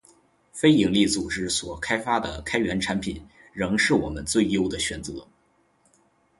[0.51, 5.27] 非营利组织所开发的开源产品，仍是我们最优的选择